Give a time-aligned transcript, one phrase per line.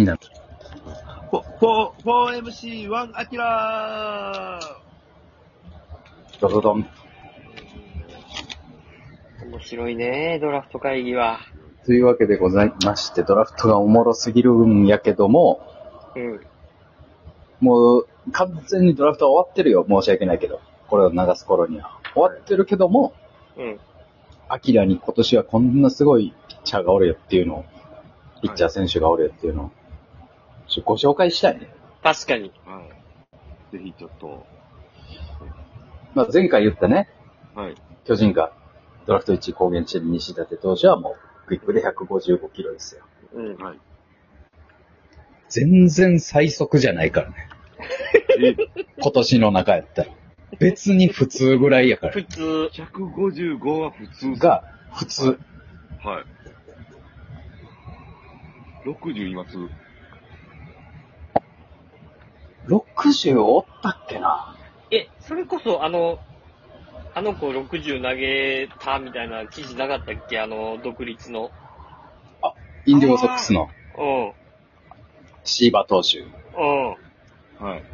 [0.00, 0.20] になる。
[1.30, 6.86] フォ、フォ、4MC1 アキラードドドン。
[9.46, 11.38] 面白いね、ドラフト会議は。
[11.86, 15.60] というわけでございまして、ドラフトがおもろすぎるんやけども、
[16.16, 16.40] うん。
[17.60, 19.86] もう完全にドラフトは終わってるよ。
[19.88, 20.60] 申し訳ないけど。
[20.88, 22.00] これを流す頃には。
[22.14, 23.14] 終わってるけども、
[23.56, 23.78] うん。
[24.48, 27.64] アキラに今年はこんなすごいピッチャーがおるよっていうのを、
[28.42, 29.70] ピッチャー選手がおるよっていうのを、
[30.74, 31.68] ちょご紹介したいね。
[32.02, 32.50] 確かに。
[32.66, 32.82] は
[33.72, 33.76] い。
[33.76, 34.44] ぜひちょっと、
[36.14, 37.08] まあ、前回言ったね、
[37.54, 37.76] はい。
[38.04, 38.52] 巨人が
[39.06, 41.14] ドラフト1位公言してる西舘投手はも
[41.44, 43.04] う、クイックで155キロですよ。
[43.34, 43.56] うん。
[43.56, 43.78] はい。
[45.48, 47.36] 全然最速じゃないからね。
[48.40, 48.56] え、
[49.00, 50.10] 今年の中やったら。
[50.58, 52.12] 別に普通ぐらいやから。
[52.14, 52.42] 普通。
[52.72, 55.38] 155は普通が、普通。
[56.02, 56.24] はい。
[58.88, 59.56] 60います
[62.66, 64.56] 60おったっけな
[64.90, 66.18] え、それこそ、あの、
[67.14, 70.40] あの子60投げたみたいな記事なかったっけ？
[70.40, 71.50] あの、独立の。
[72.86, 74.32] インディゴソックスのうん。
[75.44, 76.18] シーバ投手。
[76.18, 76.96] うん。
[77.66, 77.84] はい。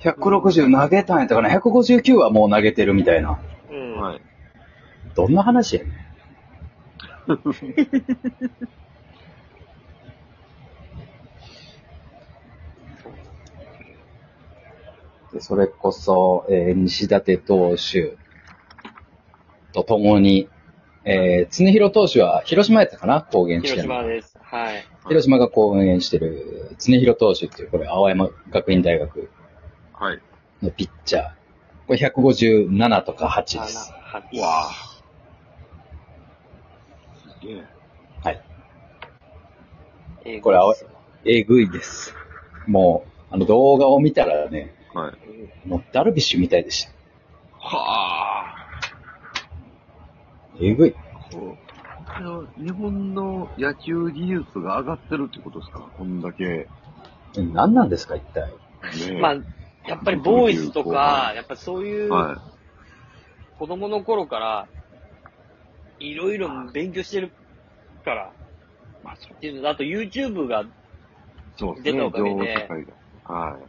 [0.00, 3.38] 160投げたんやったかな ?159 はもう投げてるみたいな。
[3.70, 4.00] うん。
[4.00, 4.20] はい。
[5.14, 5.92] どんな話やねん。
[15.40, 18.16] それこそ、えー西舘投手
[19.72, 20.48] とともに、
[21.04, 24.38] えー、常広投手は広島やったかな公言して広るの島です。
[24.40, 24.84] はい。
[25.08, 29.30] 広島が公演してる常広投手っていう、これ、青山学院大学
[29.94, 30.20] はい。
[30.62, 31.30] のピッチャー。
[31.86, 33.92] これ157とか8です。
[33.92, 34.70] はわあ。
[37.40, 37.64] すげえ。
[38.22, 38.42] はい。
[40.24, 40.74] 英語こ
[41.24, 42.14] れえぐいです。
[42.66, 45.12] もう、あの動画を見たらね、は
[45.64, 45.68] い。
[45.68, 46.92] もうダルビッシュみたいでした。
[47.58, 48.54] はあ。
[50.60, 50.94] えぐい。
[52.14, 55.80] あの日本の野球技術が上がってるってことですか？
[55.96, 56.68] こんだけ。
[57.36, 58.52] 何なんですか、一体。
[59.08, 59.34] えまあ、
[59.88, 62.42] やっぱりボーイズとか、やっぱそういうは
[63.58, 64.68] 子供の頃から、
[66.00, 67.32] いろいろ勉強してる
[68.04, 69.04] から、い。
[69.04, 70.64] まあ、そうっていうのとあと YouTube が、
[71.56, 71.92] そうですね。
[71.92, 72.84] 出たおかげで情報会
[73.26, 73.62] がはい。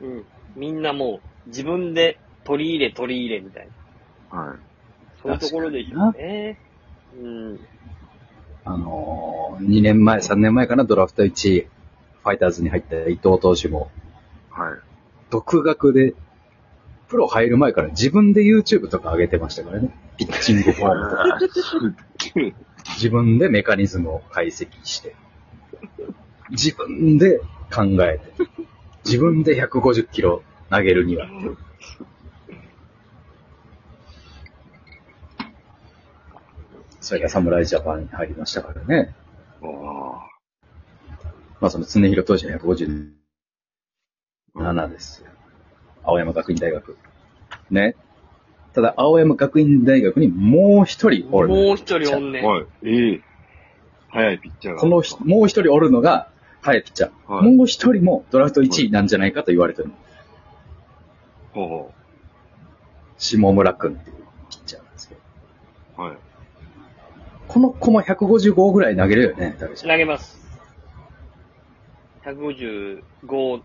[0.00, 0.24] うん、
[0.56, 3.68] みんなもう自分で取り入れ取り入れみたい
[4.32, 4.38] な。
[4.38, 4.58] はい。
[5.22, 6.58] そういうところでしょうね。
[7.20, 7.60] うん。
[8.64, 11.60] あのー、2年前、3年前かな、ドラフト1位、
[12.22, 13.90] ファイターズに入った伊藤投手も、
[14.50, 14.72] はい。
[15.30, 16.14] 独学で、
[17.08, 19.90] プロ入る前から自分で YouTube とか上げてましたからね。
[20.16, 21.38] ピッチングフォームとか。
[22.94, 25.16] 自分でメカニズムを解析して、
[26.50, 27.40] 自分で
[27.72, 28.32] 考えて、
[29.04, 31.28] 自分で150キロ投げるには。
[37.00, 39.14] それが侍ジャパンに入りましたからね。
[39.62, 40.28] あ
[41.60, 43.10] まあその常広投手は157
[44.90, 45.30] ですよ。
[46.02, 46.96] 青山学院大学。
[47.70, 47.96] ね。
[48.72, 51.48] ただ、青山学院大学にもう一人おる。
[51.48, 52.44] もう一人おんねん。
[52.44, 52.66] はい。
[52.84, 53.20] ええ
[54.08, 54.80] 早いピッチャーが。
[54.80, 56.30] この人、もう一人おるのが、
[56.62, 57.32] はい、ピッチャー。
[57.32, 59.94] はいもう一人もドラフト1位なんじゃないかと言われてるの。
[61.52, 61.94] ほうほ
[63.18, 64.16] 下村くんっていう
[64.50, 65.20] ピッチャーなんですけど。
[65.98, 66.00] う。
[66.02, 66.16] はい。
[67.48, 70.38] この子も155ぐらい投げるよね、投げます。
[72.24, 73.02] 155
[73.58, 73.62] 一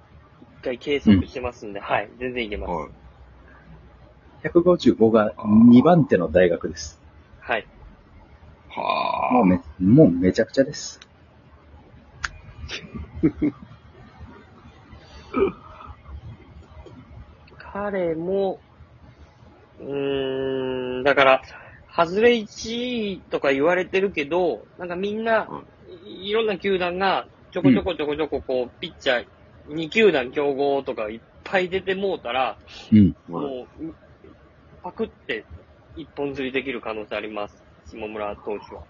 [0.64, 2.72] 回計測してますんで、はい、全然いけます。
[2.72, 4.48] はい。
[4.48, 7.00] 155が2番手の大学です。
[7.40, 7.68] はい。
[8.70, 9.34] はあ。
[9.34, 11.05] もうめ、もうめちゃくちゃです。
[17.58, 18.62] 彼も、
[19.80, 21.42] うーん、だから、
[21.96, 22.46] 外れ1
[23.18, 25.48] 位とか言われてるけど、なんかみんな、
[25.88, 32.58] いいろんな球団が、ちょこちょこちょこちょここう、ピッチャー、2球団競合とかいっぱい出てもうたら、
[32.92, 33.16] うん。
[33.28, 33.96] もう、
[34.82, 35.46] パクって
[35.96, 37.64] 一本釣りできる可能性あります。
[37.86, 38.84] 下村投手は。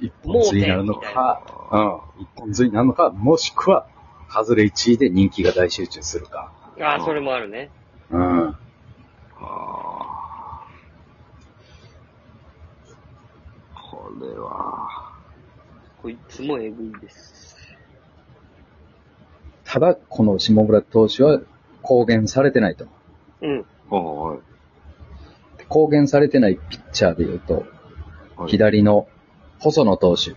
[0.00, 1.42] 一本釣りになるのか、
[1.72, 2.22] うん。
[2.22, 3.86] 一本釣りになるのか、もしくは、
[4.28, 6.52] 外れ1位で人気が大集中するか。
[6.80, 7.70] ああ、それもあるね。
[8.10, 8.46] うん。
[8.46, 8.56] は
[9.38, 10.60] あ。
[13.90, 14.88] これは。
[16.00, 17.56] こいつもえぐいです。
[19.64, 21.40] ただ、この下村投手は
[21.82, 22.86] 公言されてないと。
[23.42, 23.66] うん。
[23.88, 24.38] はい。
[25.68, 27.64] 公言されてないピッチャーで言うと、
[28.36, 28.50] はい。
[28.50, 29.08] 左の
[29.60, 30.32] 細野投手。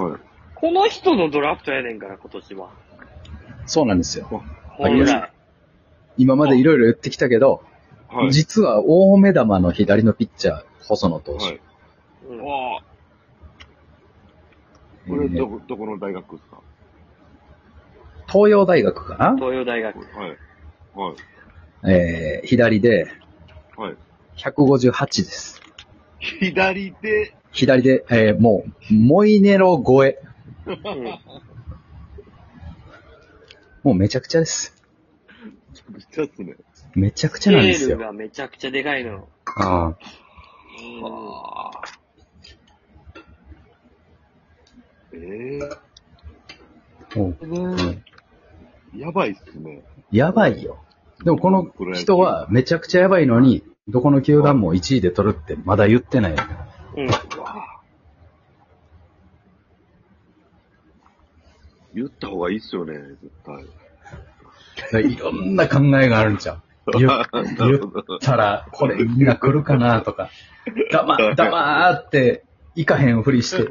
[0.00, 0.20] はい。
[0.54, 2.70] この人のドラフトやねんから、今年は。
[3.66, 4.26] そうなんですよ。
[4.68, 5.32] 本来。
[6.16, 7.62] 今までいろいろ言ってきたけど、
[8.08, 8.32] はい。
[8.32, 11.44] 実は大目玉の左のピッチャー、細野投手。
[11.44, 11.60] はい。
[12.28, 12.82] うんわあ。
[15.08, 16.58] これ、どこ、どこの大学ですか？
[18.28, 19.34] 東洋大学かな？
[19.36, 19.98] 東洋大学。
[19.98, 20.38] はい。
[20.94, 21.90] はい。
[21.90, 23.08] えー、左で
[23.76, 23.96] はい。
[24.36, 25.60] 158です。
[26.20, 30.18] 左手、左で、えー、もう、モイネロ超え。
[30.66, 30.76] うん。
[33.82, 34.82] もうめちゃくちゃです。
[35.90, 36.56] めっちゃっすね。
[36.94, 37.86] めちゃくちゃなんですよ。
[37.86, 39.28] スケールがめちゃくちゃでかいの。
[39.56, 39.86] ああ
[41.04, 41.82] はあ。
[45.14, 45.58] え
[47.14, 47.98] えもうー。
[48.96, 49.82] やばいっすね。
[50.10, 50.78] やばいよ。
[51.24, 56.32] でもこの人はめちゃくちゃやばいのに、どこの球団も1位で取るってまだ言ってない。
[56.32, 57.06] うん。
[57.06, 57.72] うわあ。
[61.94, 63.32] 言った方がいいっすよね、絶
[64.92, 65.02] 対。
[65.12, 66.62] いろんな考えがあるんちゃう。
[66.98, 67.26] 言っ
[67.58, 70.30] 言ったら、これみんな来るかなとか、
[70.90, 72.44] 黙、 黙って、
[72.74, 73.70] 行かへんふりして、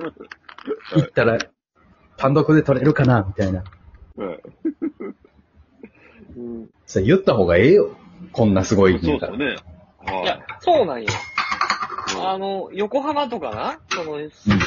[0.96, 1.38] 行ったら、
[2.18, 3.64] 単独で取れるかなみたいな。
[4.16, 4.40] はい。
[6.38, 7.96] うんそれ言った方がええよ。
[8.32, 9.34] こんなすごいそうんから。
[9.34, 9.56] っすよね。
[10.06, 11.10] はいや、そうなんよ。
[12.16, 14.20] うんあの、横浜とかな、その、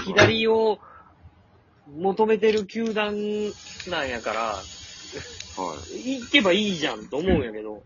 [0.04, 0.78] 左を
[1.92, 3.14] 求めてる球団
[3.88, 4.62] なんやから、は
[5.94, 6.20] い。
[6.20, 7.82] 行けばいいじゃんと思うんやけど、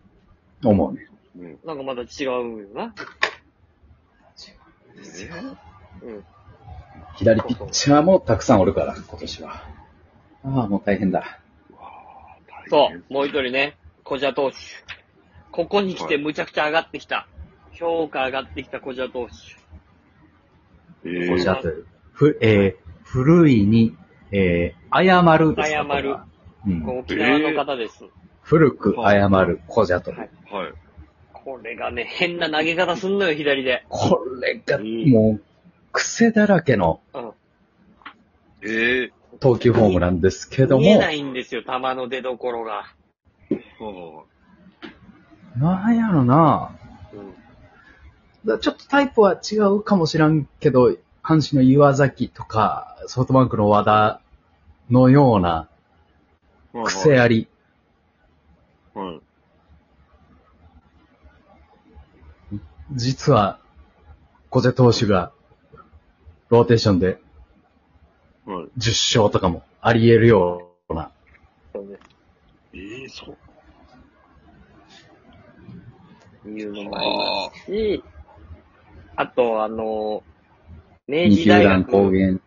[0.63, 1.07] 思うね。
[1.35, 2.93] ねなんかまた違うんよな。
[6.01, 6.23] えうん。
[7.15, 9.63] 左ピッチャーもたくさんおるから、今年は。
[10.43, 11.39] ああ、もう大変だ。
[12.69, 14.57] そう、もう一人ね、小蛇投手。
[15.51, 17.27] ここに来てむちゃくちゃ上がってきた。
[17.73, 19.59] 評価上がってきた小蛇投手。
[21.09, 21.69] えこうじゃー、と
[22.11, 23.95] ふ、えー、古いに、
[24.31, 26.17] えー、謝るですか謝る。
[26.67, 26.99] うん。
[26.99, 28.05] 沖縄の方です。
[28.43, 30.11] 古く謝る、こじゃと。
[30.11, 30.73] はいはい。
[31.33, 33.83] これがね、変な投げ方すんのよ、左で。
[33.89, 35.41] これが、うんもう、
[35.91, 37.31] 癖だらけのうん。
[38.61, 42.93] ええ投球フォームなんですけども見えな、いんですよ、球の出所が。
[43.49, 43.55] ー。
[43.79, 44.25] は
[45.57, 46.77] なんやろな
[47.13, 47.33] うん。
[48.45, 50.95] だちょっとタイプは違うかもしらんけど、
[51.29, 54.21] 阪神の岩崎とか、ソフトバンクの和田
[54.89, 55.69] のような
[56.73, 57.47] あ癖あり。
[58.95, 59.21] は
[62.51, 62.57] い。
[62.93, 63.59] 実は、
[64.49, 65.31] 小瀬投手が、
[66.49, 67.21] ローテーションで
[68.47, 68.65] はい。
[68.79, 71.11] 10勝とかもあり得るような。
[71.71, 72.01] そうです。
[72.73, 73.37] ええそ
[76.47, 76.49] う。
[76.49, 77.17] いうのもあり
[77.51, 78.03] ますし、
[79.15, 80.23] あと、あの、
[81.09, 82.39] 明治大学、公言。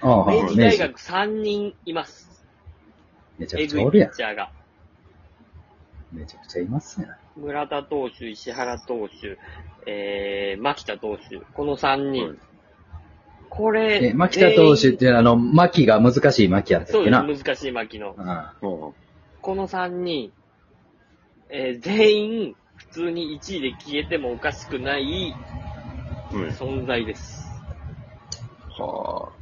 [0.00, 2.44] ああ、はい明治大学3人います。
[3.38, 4.10] めちゃエグいくちゃおるやん。
[4.10, 4.50] ピッチャーが。
[6.12, 7.06] めちゃくちゃいますね。
[7.36, 9.38] 村田投手、石原投手、
[9.86, 12.28] えー、牧田投手、この3人。
[12.28, 12.36] はい
[13.50, 17.34] これ、え、牧田投手っていうのは、あの、牧が難しい牧やったそうでっけな。
[17.34, 18.14] す、難しい牧の。
[18.14, 20.32] うんはこの3人、
[21.48, 25.34] えー全員、普通に1位で消えてもおかしくない。
[26.30, 27.37] 存在です。
[28.84, 29.32] は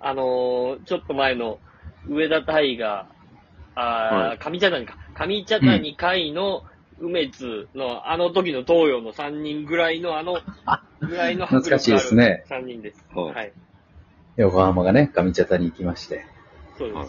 [0.00, 1.58] あのーちょっと前の
[2.08, 3.06] 上田大河、
[3.74, 4.96] あはいー上茶谷か。
[5.14, 6.62] 上茶谷会の
[7.00, 10.40] 梅津のあの時の東洋の3人ぐらいのあの、
[11.00, 13.06] ぐらいの懐かしいですね3人です。
[13.14, 13.52] はいはい。
[14.36, 16.24] 横浜がね、上茶谷に行きまして。
[16.76, 16.96] そうです。
[16.96, 17.08] はい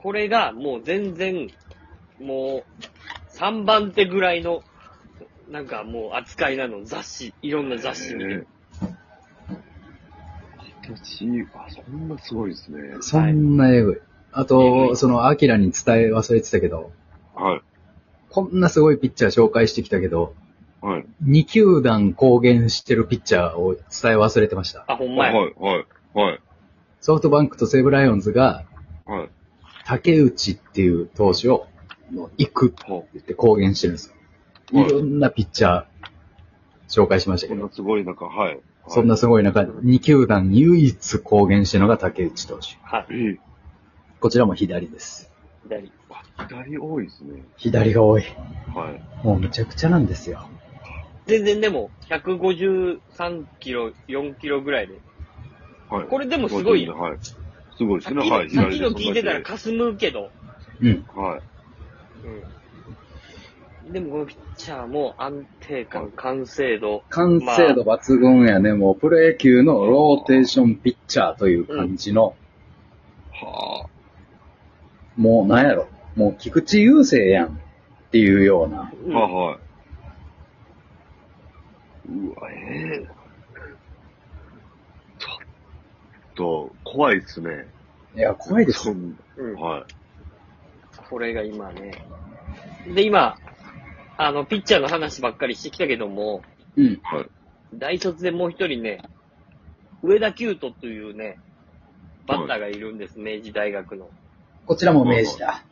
[0.00, 1.50] これがもう全然、
[2.20, 4.62] もう3番手ぐらいの、
[5.50, 8.46] なんかもう扱いなの、雑誌、いろんな雑誌見て
[11.54, 12.96] あ、そんなすごいですね。
[13.00, 13.96] そんなえぐい。
[14.32, 16.92] あと、その、アキラに伝え忘れてたけど、
[17.34, 17.60] はい。
[18.30, 20.34] こんなすごいピッチャー紹介してきたけど、
[20.80, 21.06] はい。
[21.24, 23.84] 2球団公言してるピッチャーを伝え
[24.16, 24.84] 忘れてました。
[24.86, 25.32] あ、ほんはい。
[25.34, 25.46] まや。
[25.58, 25.86] はい。
[26.14, 26.40] はい。
[27.00, 28.64] ソフトバンクと西武ライオンズが、
[29.06, 29.30] はい。
[29.86, 31.66] 竹内っていう投手を、
[32.36, 34.17] 行くっては言って公言してるんですよ。
[34.72, 35.84] はいいろんなピッチャー
[36.88, 38.60] 紹介しましたけど、こんなすごい中、はい。
[38.88, 42.78] そんなすごい中、2球団唯一公言してるのが竹内投手。
[42.82, 43.06] はい。
[43.10, 43.40] ええ
[44.20, 45.30] こちらも左です。
[45.68, 45.92] 左。
[46.38, 47.44] 左多いですね。
[47.56, 48.22] 左が多い。
[48.74, 49.26] はい。
[49.26, 50.48] もうむちゃくちゃなんですよ。
[51.26, 54.98] 全然でも、153キロ、4キロぐらいで。
[55.88, 56.06] はい。
[56.06, 57.18] これでもすごいよはい。
[57.20, 58.28] すごいですね。
[58.28, 58.48] はい。
[58.48, 60.30] きさっきの聞いてたらかすむけど、
[60.80, 61.06] うん。
[61.14, 61.40] はい。
[63.92, 67.02] でもこのピッチャーも安定感、完成度。
[67.08, 68.74] 完成度抜群やね。
[68.74, 72.34] もうプロ野球のローテーションピッチャーという感じの、
[73.32, 73.86] は
[75.16, 75.88] もうなんやろ。
[76.16, 77.50] もう菊池雄星やんっ
[78.10, 78.92] ていうような。
[79.06, 79.20] うんあ。
[79.20, 79.58] はいはい。
[82.10, 83.08] うわ、ええ
[85.18, 85.36] ちょっ
[86.34, 87.68] と、怖いっすね。
[88.16, 89.16] いや、怖いですうん
[89.54, 89.84] はい。
[91.08, 91.92] これが今ね。
[92.94, 93.36] で、今、
[94.18, 96.42] あの、ピッチャーの話ばっかりしてきたけども、
[96.76, 97.00] うん。
[97.72, 99.00] 大卒でもう一人ね、
[100.02, 101.38] 上田九斗というね、
[102.26, 104.10] バッターがいるんです、明治大学の。
[104.66, 105.64] こちらも明治だ。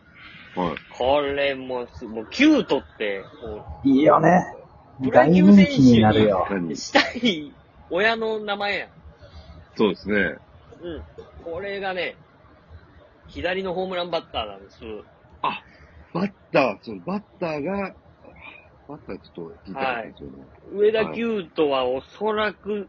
[0.54, 0.74] はい。
[0.96, 4.54] これもす、もう、九斗って、もいいよね。
[5.02, 6.46] プロ大野球選手人気になるよ。
[6.48, 7.52] う、何したい
[7.90, 8.88] 親の名前やん。
[9.76, 10.14] そうですね。
[10.82, 11.02] うん。
[11.44, 12.16] これがね、
[13.26, 14.78] 左のホームランバッターなんです。
[16.14, 17.94] バッター、そのバッターが、
[18.88, 20.36] バッターちょっと聞いたかったんですよね。
[20.72, 22.88] 上田九斗はおそらく、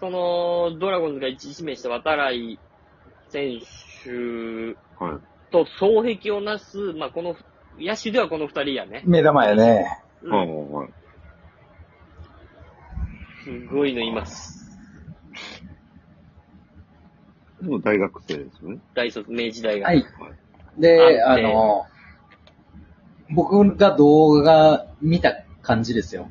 [0.00, 2.58] その、ドラゴンズが一位指名した渡来
[3.28, 3.60] 選
[4.04, 4.10] 手
[5.04, 5.50] はい。
[5.50, 7.36] と双璧をなす、まあ、この、
[7.78, 9.02] 野手ではこの二人やね。
[9.06, 10.02] 目玉やね。
[10.22, 10.88] うんはいはいはい。
[13.44, 14.76] すごいのいます。
[17.62, 18.78] でも大学生ですね。
[18.94, 19.88] 大卒、明治大学。
[19.88, 20.04] はい。
[20.78, 21.86] で、あの、
[23.30, 26.28] 僕が動画見た感じですよ。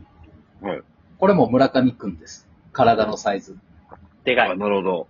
[0.61, 0.81] はい。
[1.19, 2.47] これも村上くんです。
[2.71, 3.57] 体のサイズ。
[3.89, 4.57] あ、でかい。
[4.57, 5.07] なるほど。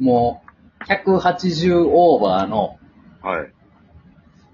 [0.00, 0.42] も
[0.80, 2.78] う、180オーバーの、
[3.22, 3.52] はい。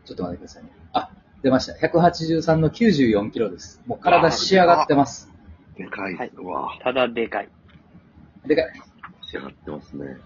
[0.05, 0.71] ちょっと待ってくださいね。
[0.93, 1.11] あ、
[1.43, 1.75] 出ました。
[1.87, 3.81] 183の94キロです。
[3.87, 5.31] もう体仕上がってます。
[5.77, 6.15] でかい。
[6.17, 7.49] はいうわただでかい。
[8.47, 8.73] でかい。
[9.23, 10.17] 仕上がってますね。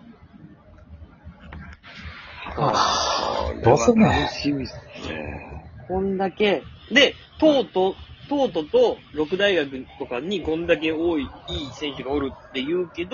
[2.57, 4.75] あーどうすんねん楽しみっす
[5.09, 5.71] ね。
[5.89, 13.13] こんだけ、で、トート、トートと六大学とかにこんだけ多い、いい選手がおるって言うけど、